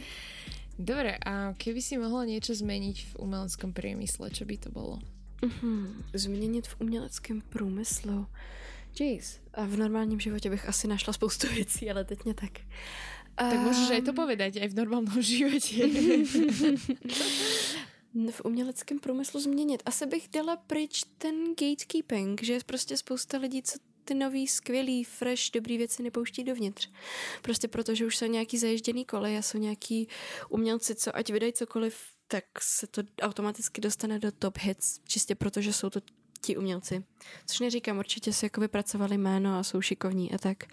[0.78, 4.98] Dobre, a keby si mohla niečo zmeniť v umeleckom priemysle, čo by to bolo?
[5.44, 6.02] Mhm.
[6.16, 8.26] Změnit v uměleckém průmyslu.
[9.00, 9.40] Jeez.
[9.54, 12.50] A v normálním životě bych asi našla spoustu věcí, ale teď mě tak.
[13.32, 15.88] Tak môžeš aj to povedať, aj v normálnom živote.
[18.12, 19.82] v uměleckém průmyslu změnit.
[19.86, 25.04] Asi bych dala pryč ten gatekeeping, že je prostě spousta lidí, co ty nový, skvělý,
[25.04, 26.90] fresh, dobrý věci nepouští dovnitř.
[27.42, 30.08] Prostě protože už jsou nějaký zaježděný koleje a jsou nějaký
[30.48, 31.96] umělci, co ať vydají cokoliv,
[32.28, 36.00] tak se to automaticky dostane do top hits, čistě protože jsou to
[36.44, 37.04] ti umělci.
[37.46, 40.64] Což neříkám, určitě si jako vypracovali jméno a jsou šikovní a tak,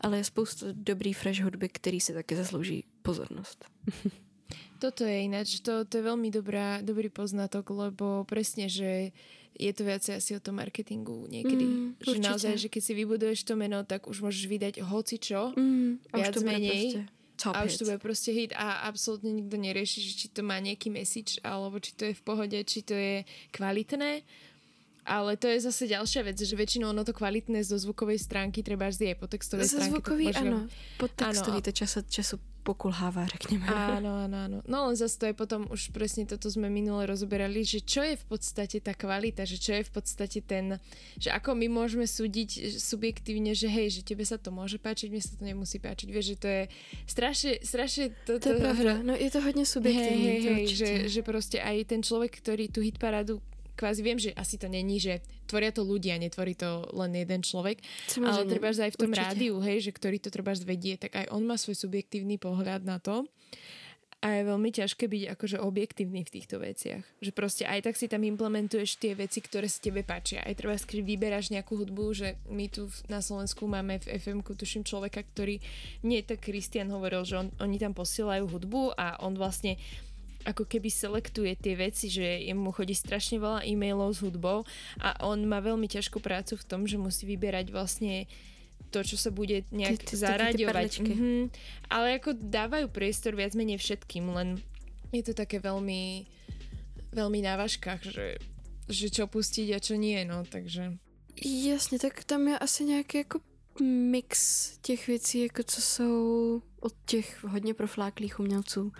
[0.00, 3.64] ale je spoustu dobrý fresh hudby, který si taky zaslouží pozornost.
[4.78, 9.10] Toto je ináč, to, to je veľmi dobrá, dobrý poznatok, lebo presne, že
[9.58, 11.64] je to viacej asi o tom marketingu niekedy.
[11.66, 12.28] Mm, že určite.
[12.30, 16.34] naozaj, že keď si vybuduješ to meno, tak už môžeš vydať hoci čo, mm, viac
[16.46, 17.10] menej.
[17.38, 20.90] Top a už to bude proste hit a absolútne nikto nerieši, či to má nejaký
[20.90, 23.22] message, alebo či to je v pohode, či to je
[23.54, 24.26] kvalitné.
[25.08, 28.92] Ale to je zase ďalšia vec, že väčšinou ono to kvalitné zo zvukovej stránky treba
[28.92, 29.96] vždy aj po textovej stránke.
[29.96, 30.68] Zvukový, áno.
[31.00, 32.36] Po textový to času, času
[32.68, 33.64] pokulháva, řekněme.
[33.64, 34.58] Áno, áno, áno.
[34.68, 38.20] No ale zase to je potom už presne toto sme minule rozoberali, že čo je
[38.20, 40.76] v podstate tá kvalita, že čo je v podstate ten,
[41.16, 45.24] že ako my môžeme súdiť subjektívne, že hej, že tebe sa to môže páčiť, mne
[45.24, 46.08] sa to nemusí páčiť.
[46.12, 46.62] Vieš, že to je
[47.08, 48.04] strašne, strašne...
[48.28, 50.28] To, to, to je pravda, no je to hodne subjektívne.
[50.28, 53.40] Hej, hej, hej, že, že proste aj ten človek, ktorý tú hitparádu
[53.78, 57.78] kvázi viem, že asi to není, že tvoria to ľudia, netvorí to len jeden človek,
[58.10, 59.22] Samozrejme, ale treba aj v tom určite.
[59.22, 62.98] rádiu, hej, že ktorý to treba vedie, tak aj on má svoj subjektívny pohľad na
[62.98, 63.22] to
[64.18, 67.06] a je veľmi ťažké byť akože objektívny v týchto veciach.
[67.22, 70.42] Že proste aj tak si tam implementuješ tie veci, ktoré sa tebe páčia.
[70.42, 74.82] Aj treba, keď vyberáš nejakú hudbu, že my tu na Slovensku máme v fm tuším
[74.82, 75.62] človeka, ktorý,
[76.02, 79.78] nie tak Kristian hovoril, že on, oni tam posielajú hudbu a on vlastne
[80.46, 84.62] ako keby selektuje tie veci, že mu chodí strašne veľa e-mailov s hudbou
[85.02, 88.30] a on má veľmi ťažkú prácu v tom, že musí vyberať vlastne
[88.94, 91.02] to, čo sa bude nejak ty, ty, zaraďovať.
[91.02, 91.40] Mm-hmm.
[91.90, 94.62] Ale ako dávajú priestor viac menej všetkým, len
[95.10, 96.24] je to také veľmi
[97.12, 98.36] veľmi na vážkach, že,
[98.88, 100.96] že čo pustiť a čo nie, no, takže...
[101.44, 103.40] Jasně, tak tam je asi nějaký jako
[103.80, 108.92] mix těch věcí, jako co jsou od těch hodně profláklých umělců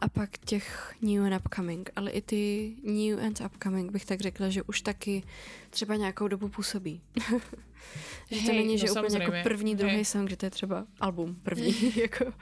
[0.00, 4.48] a pak těch new and upcoming, ale i ty new and upcoming bych tak řekla,
[4.48, 5.22] že už taky
[5.70, 7.00] třeba nějakou dobu působí.
[8.30, 10.04] že to není, no že úplně jako první, druhý hey.
[10.04, 11.74] song, že to je třeba album první.
[11.96, 12.32] jako.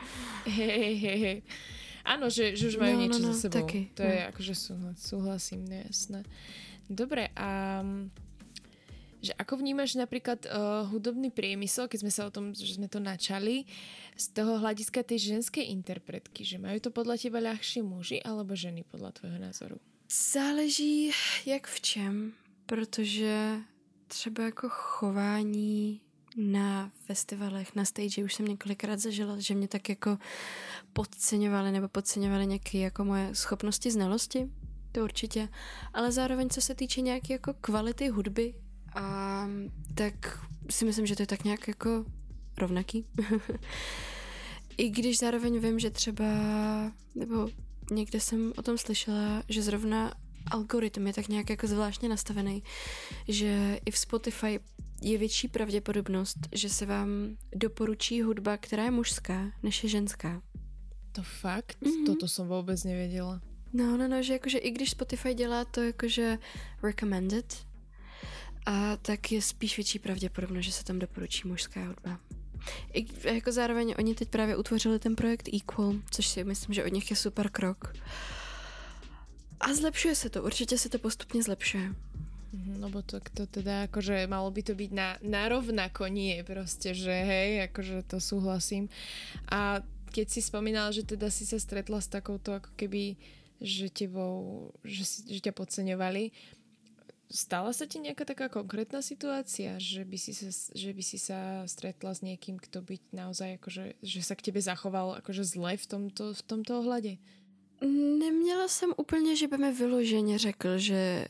[0.45, 1.43] Hej, hej, hej.
[2.07, 3.67] Áno, že, že už majú no, niečo no, no, za sebou.
[3.67, 4.11] Taky, to no.
[4.15, 4.55] je akože
[4.95, 6.23] súhlasím, jasné.
[6.87, 7.83] Dobre, a
[9.27, 13.03] že ako vnímaš napríklad uh, hudobný priemysel, keď sme sa o tom, že sme to
[13.03, 13.67] načali,
[14.17, 18.87] z toho hľadiska tej ženskej interpretky, že majú to podľa teba ľahší muži alebo ženy
[18.89, 19.77] podľa tvojho názoru?
[20.09, 21.11] Záleží
[21.47, 22.33] jak v čem,
[22.67, 23.61] protože
[24.09, 26.01] třeba jako chování
[26.37, 30.19] na festivalech, na stage už jsem několikrát zažila, že mě tak jako
[30.93, 34.51] podceňovali nebo podceňovali nějaké jako moje schopnosti, znalosti,
[34.93, 35.49] to určitě,
[35.93, 38.55] ale zároveň co se týče nějaké jako kvality hudby,
[38.97, 39.49] a
[39.95, 42.05] tak si myslím, že to je tak nějak jako
[42.59, 43.07] rovnaký.
[44.77, 46.25] I když zároveň vím, že třeba,
[47.15, 47.49] nebo
[47.91, 50.15] někde jsem o tom slyšela, že zrovna
[50.51, 52.63] algoritm je tak nějak jako zvláštně nastavený,
[53.29, 54.61] že i v Spotify
[55.03, 60.43] je větší pravděpodobnost, že se vám doporučí hudba, která je mužská, než je ženská.
[61.13, 61.77] To fakt?
[61.83, 62.07] Mm-hmm.
[62.07, 63.41] Toto jsem vůbec nevěděla.
[63.73, 66.39] No, no, no, že jakože i když Spotify dělá to jakože
[66.83, 67.67] recommended,
[68.67, 72.21] a tak je spíš větší pravděpodobnost, že se tam doporučí mužská hudba.
[72.93, 76.93] I jako zároveň oni teď právě utvořili ten projekt Equal, což si myslím, že od
[76.93, 77.93] nich je super krok.
[79.61, 81.95] A zlepšuje se to, určitě se to postupně zlepšuje.
[82.53, 86.95] Mhm, no bo to, teda akože malo by to byť na, na rovnako, nie proste,
[86.95, 88.89] že hej, akože to súhlasím.
[89.51, 89.83] A
[90.15, 93.19] keď si spomínala, že teda si sa stretla s takouto ako keby,
[93.61, 96.33] že tebou, že, že ťa podceňovali,
[97.27, 101.67] Stala sa ti nejaká taká konkrétna situácia, že by si sa, že by si sa
[101.67, 105.87] stretla s niekým, kto by naozaj akože, že sa k tebe zachoval akože zle v
[105.87, 107.19] tomto, v tomto ohľade?
[108.19, 111.29] Neměla jsem úplně, že by mi vyloženě řekl, že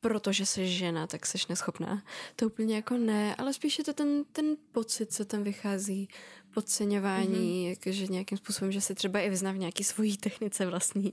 [0.00, 2.04] protože jsi žena, tak jsi neschopná.
[2.36, 6.08] To úplně jako ne, ale spíš je to ten, ten pocit, co tam vychází,
[6.54, 7.68] podceňování, mm-hmm.
[7.68, 11.12] jakože nějakým způsobem, že se třeba i vyzná v nějaký svojí technice vlastní.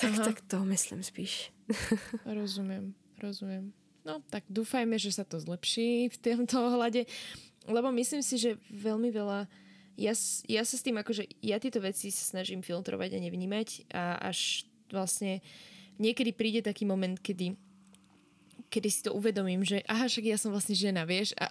[0.00, 0.24] Tak, Aha.
[0.24, 1.52] tak to myslím spíš.
[2.34, 3.74] Rozumím rozumiem.
[4.06, 7.04] No, tak dúfajme, že sa to zlepší v tomto ohľade,
[7.68, 9.44] lebo myslím si, že veľmi veľa
[9.98, 10.14] ja,
[10.46, 14.62] ja sa s tým akože, ja tieto veci sa snažím filtrovať a nevnímať a až
[14.94, 15.42] vlastne
[15.98, 17.58] niekedy príde taký moment, kedy
[18.68, 21.32] kedy si to uvedomím, že aha, však ja som vlastne žena, vieš.
[21.40, 21.48] A,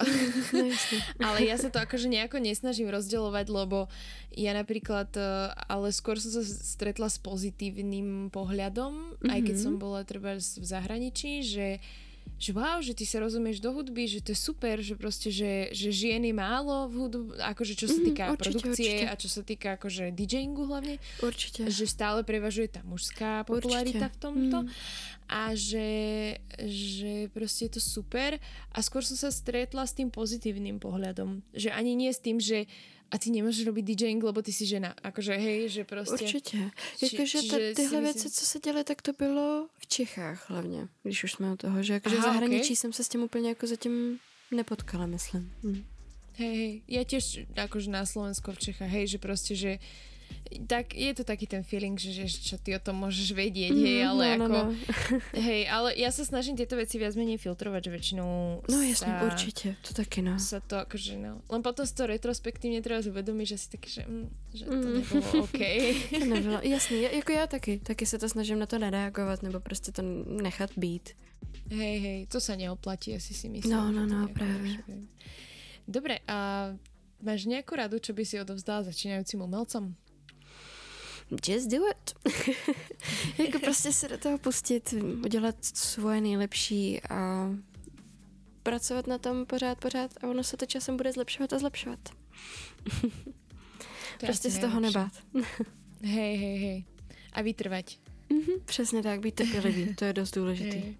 [0.54, 0.70] no,
[1.28, 3.90] ale ja sa to akože nejako nesnažím rozdeľovať, lebo
[4.32, 9.30] ja napríklad, e, ale skôr som sa stretla s pozitívnym pohľadom, mm-hmm.
[9.34, 9.62] aj keď mhm.
[9.62, 11.82] som bola treba v zahraničí, že
[12.38, 15.52] že wow, že ty sa rozumieš do hudby, že to je super, že proste, že,
[15.70, 19.04] že žien je málo v hudbu, akože čo sa Mhm, týka určite, produkcie určite.
[19.04, 21.66] a čo sa týka akože DJingu hlavne, Určitě.
[21.66, 24.14] že stále prevažuje tá mužská popularita Určite.
[24.14, 24.70] v tomto Mm.
[25.28, 25.90] a že,
[26.58, 28.38] že proste je to super
[28.70, 32.64] a skôr som sa stretla s tým pozitívnym pohľadom, že ani nie s tým, že
[33.10, 34.92] a ty nemôžeš robiť DJing, lebo ty si žena.
[35.02, 36.20] Akože hej, že proste...
[36.24, 36.70] Určitě.
[37.00, 40.88] Či- Jakože si tyhle myslím- věci, co se děly, tak to bylo v Čechách hlavně,
[41.02, 42.76] když už jsme u toho, že jakože v Aha, zahraničí okej.
[42.76, 44.18] jsem se s tím úplně jako zatím
[44.50, 45.52] nepotkala, myslím.
[45.64, 45.84] Hm.
[46.38, 49.82] Hej, hej, ja tiež akože na Slovensku v Čechách, hej, že proste, že
[50.64, 54.00] tak je to taký ten feeling, že, že čo ty o tom môžeš vedieť, hej,
[54.00, 54.72] Mhm, ale no, ako, no, no.
[55.48, 58.28] hej, ale ja sa snažím tieto veci viac menej filtrovať, že väčšinou
[58.64, 60.38] No jasně, sa, určitě, to taky no.
[60.38, 64.02] sa to akože, no, len potom si to retrospektívne treba uvedomiť, že si taký, že,
[64.08, 64.94] mm, že to Mm.
[65.04, 65.60] nebolo OK.
[66.18, 69.60] To nebylo, jasně, ja- jako já taky, taky se to snažím na to nereagovat, nebo
[69.60, 70.02] prostě to
[70.42, 71.12] nechat být.
[71.70, 73.76] hej, hej, to sa neoplatí, asi si myslím.
[73.76, 74.80] No, no, no, práve.
[75.88, 76.72] Dobre, a
[77.22, 79.92] máš nejakú radu, čo by si odovzdala začínajúcim umelcom?
[81.48, 82.34] Just do it.
[83.38, 87.50] jako prostě se do toho pustit, udělat svoje nejlepší a
[88.62, 91.98] pracovat na tom pořád, pořád a ono se to časem bude zlepšovat a zlepšovat.
[94.20, 95.12] To prostě z toho nebát.
[96.02, 96.84] Hej, hej, hej.
[97.32, 97.98] A vytrvať.
[98.30, 100.78] Mhm, přesně tak, být trpělivý, to je dost důležitý.
[100.78, 100.96] Hej.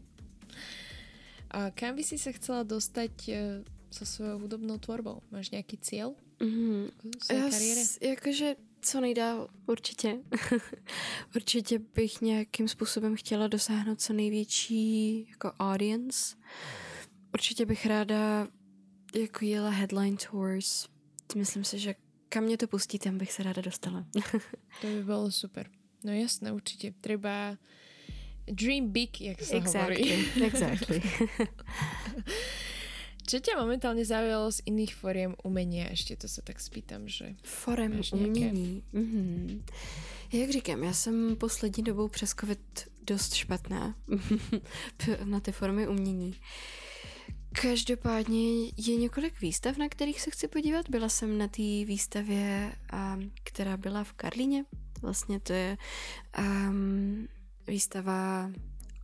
[1.50, 5.22] A kam by si sa chcela dostať eh, so svojou hudobnou tvorbou?
[5.30, 6.90] Máš nejaký cieľ Mhm.
[7.18, 7.82] v svojej Já kariére?
[7.84, 10.18] s, jakože co nejdál, určitě.
[11.36, 16.36] určitě bych nějakým způsobem chtěla dosáhnout co největší jako audience.
[17.34, 18.48] Určitě bych ráda
[19.14, 20.86] jako jela headline tours.
[21.36, 21.94] Myslím si, že
[22.28, 24.06] kam mě to pustí, tam bych se ráda dostala.
[24.80, 25.66] To by bolo super.
[26.04, 26.94] No jasné, určite.
[27.00, 27.56] Treba
[28.46, 30.24] dream big, jak sa hovorí.
[30.46, 31.02] exactly.
[33.28, 35.92] Čo ťa momentálne zaujalo z iných foriem umenia?
[35.92, 37.36] Ešte to sa tak spýtam, že...
[37.44, 38.82] Forem umění.
[38.92, 39.64] Mhm.
[40.32, 43.94] Jak říkám, já jsem poslední dobou přes covid dost špatná
[45.24, 46.34] na ty formy umění.
[47.52, 50.90] Každopádně je několik výstav, na kterých se chci podívat.
[50.90, 54.64] Byla jsem na té výstavě, a, která byla v Karlíně.
[55.02, 55.76] Vlastně to je
[56.38, 57.28] um,
[57.66, 58.50] výstava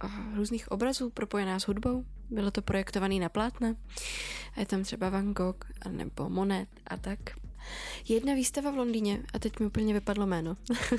[0.00, 2.04] a, různých obrazů propojená s hudbou.
[2.30, 3.74] Bylo to projektované na plátna.
[4.56, 7.18] A je tam třeba Van Gogh nebo Monet a tak.
[8.08, 10.56] Jedna výstava v Londýně a teď mi úplně vypadlo jméno.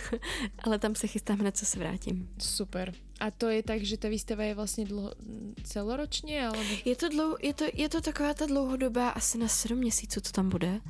[0.63, 2.29] Ale tam se chystám hned, co se vrátím.
[2.39, 2.93] Super.
[3.19, 5.13] A to je tak, že ta výstava je vlastně dlho,
[5.63, 6.69] celoročně, alebo...
[6.85, 10.31] Je to, dlou, je, to, je to taková ta dlouhodobá, asi na sedm měsíců, co
[10.31, 10.81] tam bude.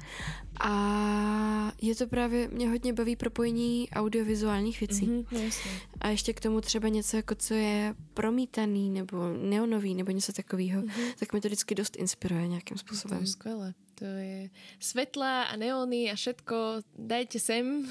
[0.59, 5.07] A je to právě, mě hodně baví propojení audiovizuálních věcí.
[5.07, 5.55] Mm-hmm.
[6.01, 10.81] A ještě k tomu třeba něco, jako co je promítaný nebo neonový nebo něco takového,
[10.81, 11.13] mm-hmm.
[11.19, 13.19] tak mi to vždycky dost inspiruje nějakým To způsobem.
[13.21, 13.73] je skvelé.
[13.95, 16.83] To je svetla a neóny a všetko.
[16.99, 17.87] Dajte sem.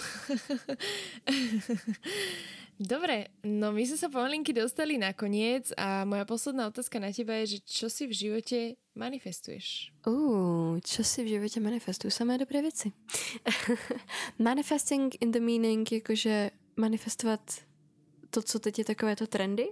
[2.74, 7.38] Dobre, no my sme sa pomalinky dostali na koniec a moja posledná otázka na teba
[7.40, 8.58] je, že čo si v živote
[8.98, 9.94] manifestuješ?
[10.02, 12.10] Uh, čo si v životě manifestuju?
[12.10, 12.92] Samé dobré věci.
[14.38, 17.40] Manifesting in the meaning, jakože manifestovat
[18.30, 19.68] to, co teď je takové to trendy.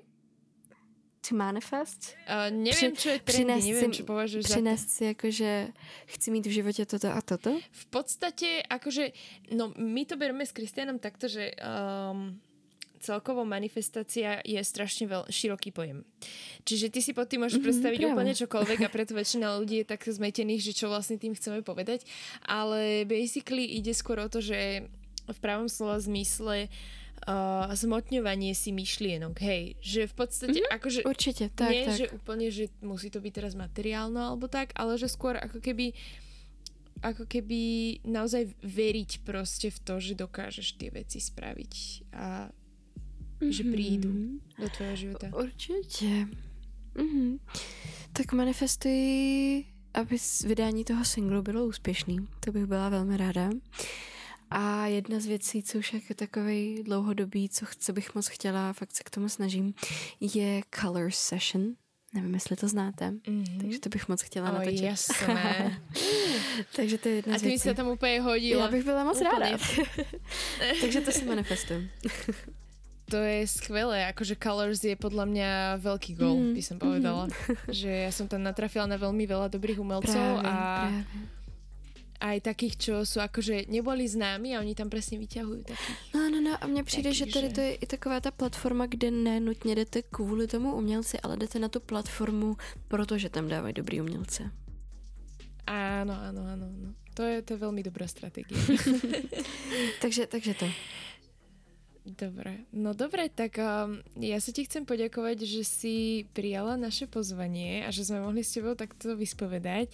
[1.22, 2.18] To manifest.
[2.26, 4.54] Uh, neviem, čo je trendy, přinést neviem, si- čo považuješ za...
[4.54, 5.68] Přinést si jakože
[6.06, 7.50] chci mít v životě toto a toto.
[7.70, 9.12] V podstate, akože,
[9.54, 12.34] no my to bereme s Kristianom takto, že um,
[12.98, 16.02] celkovo manifestácia je strašne veľ, široký pojem.
[16.66, 18.12] Čiže ty si pod tým môžeš Mhm, predstaviť práve.
[18.18, 22.02] úplne čokoľvek a preto väčšina ľudí je tak zmetených, že čo vlastne tým chceme povedať.
[22.42, 24.90] Ale basically ide skôr o to, že
[25.30, 26.70] v pravom slova zmysle uh,
[27.72, 29.76] zmotňovanie si myšlienok, hej.
[29.80, 31.96] Že v podstate, Mhm, akože Určitě, tak, nie, tak.
[31.96, 35.92] že úplne, že musí to byť teraz materiálno alebo tak, ale že skôr ako keby
[37.02, 37.60] ako keby
[38.06, 41.74] naozaj veriť proste v to, že dokážeš tie veci spraviť
[42.14, 42.46] a
[43.42, 44.62] že prídu Mhm.
[44.62, 45.26] do tvojho života.
[45.34, 46.26] Určitě.
[46.94, 47.38] Mhm.
[48.12, 52.18] Tak manifestuji, aby vydání toho singlu bylo úspěšný.
[52.40, 53.50] To bych byla velmi ráda.
[54.52, 58.92] A jedna z věcí, co už je takový dlouhodobý, co, co bych moc chtěla, fakt
[58.92, 59.74] se k tomu snažím,
[60.20, 61.74] je Color Session.
[62.14, 63.10] Nevím, jestli to znáte.
[63.10, 63.60] Mm-hmm.
[63.60, 64.80] Takže to bych moc chtěla O, natočit.
[64.84, 65.80] jasné.
[66.76, 68.64] Takže to je jedna A ty sa tam úplne hodila.
[68.64, 69.30] Já bych byla moc Úplně.
[69.32, 69.58] ráda.
[70.80, 71.88] Takže to si manifestujem.
[73.10, 75.50] To je skvelé, akože Colors je podľa mňa
[75.80, 77.28] veľký gol, Mhm, by som povedala.
[77.68, 80.52] Že ja som tam natrafila na veľmi veľa dobrých umelcov Právě, a
[80.88, 81.04] právě.
[82.22, 85.96] Aj takých, čo sú akože neboli známi a oni tam presne vyťahujú takých.
[86.14, 88.30] No, no, no a mně přijde, Taky, že tady že- to je i taková ta
[88.30, 92.56] platforma, kde ne nutně jdete kvůli tomu umělci, ale jdete na tu platformu,
[92.88, 94.50] protože tam dávají dobrý umělce.
[95.66, 96.66] Áno, áno, áno.
[96.66, 96.88] áno.
[97.14, 98.58] To je, to je veľmi dobrá stratégia.
[100.02, 100.66] Takže, takže to.
[102.02, 107.86] Dobre, no dobre, tak um, ja sa ti chcem poďakovať, že si prijala naše pozvanie
[107.86, 109.86] a že sme mohli s tebou takto vyspovedať.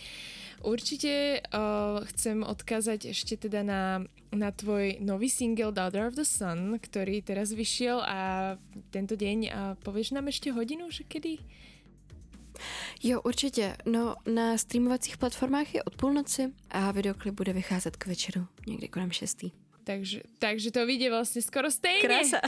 [0.64, 6.80] Určite uh, chcem odkázať ešte teda na, na tvoj nový single Daughter of the Sun,
[6.80, 8.56] ktorý teraz vyšiel a
[8.88, 11.44] tento deň a povieš nám ešte hodinu, že kedy?
[13.02, 13.76] Jo, určitě.
[13.86, 19.10] No, na streamovacích platformách je od půlnoci a videoklip bude vycházet k večeru, někdy kolem
[19.10, 19.67] šestý.
[19.88, 22.04] Takže, takže to vyjde vlastne skoro stejne.
[22.04, 22.44] Krása.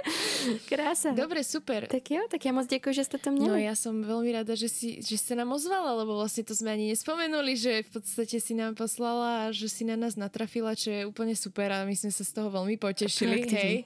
[0.72, 1.12] Krása.
[1.12, 1.84] Dobre, super.
[1.84, 3.52] Tak jo, tak já moc děkuji, že jste to měli.
[3.52, 6.72] No ja som veľmi rada, že si, že sa nám ozvala, lebo vlastne to sme
[6.72, 10.88] ani nespomenuli, že v podstate si nám poslala a že si na nás natrafila, čo
[10.88, 13.84] je úplne super a my sme sa z toho veľmi potešili, hej.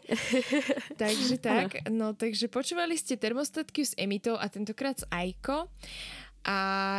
[1.02, 5.66] takže tak, no takže počúvali ste termostatky s Emitou a tentokrát s Aiko.
[6.44, 6.56] A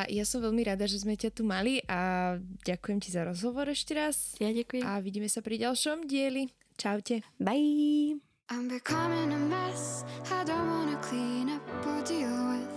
[0.10, 2.34] ja som veľmi rada, že sme ťa tu mali a
[2.66, 4.34] ďakujem ti za rozhovor ešte raz.
[4.42, 4.82] Já děkuji.
[4.82, 6.50] A vidíme sa pri ďalšom dieli.
[6.78, 7.22] Čaute.
[7.40, 8.18] Bye.
[8.50, 12.70] I'm becoming a mess I don't wanna clean up or deal with.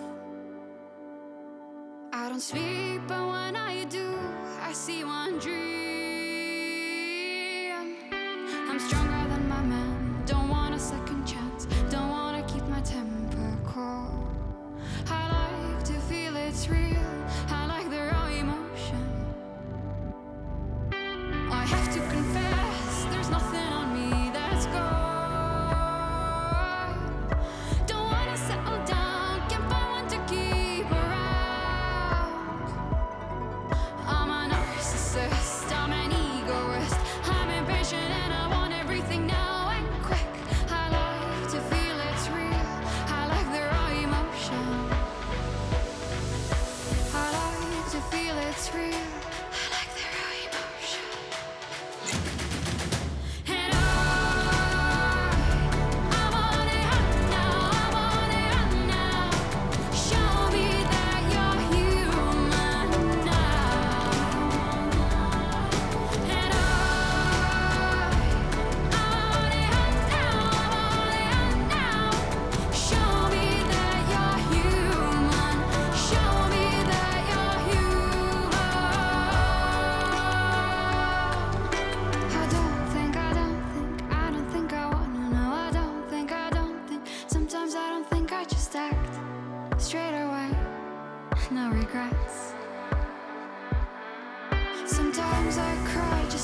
[2.12, 4.16] I don't sleep, but when I do,
[4.64, 5.58] I see one dream.
[8.68, 9.37] I'm stronger than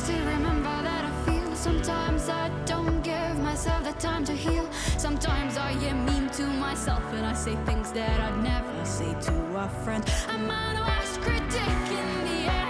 [0.03, 1.55] to remember that I feel.
[1.55, 4.69] Sometimes I don't give myself the time to heal.
[4.99, 9.33] Sometimes I am mean to myself and I say things that I'd never say to
[9.57, 10.05] a friend.
[10.29, 12.64] I'm my worst critic in the end,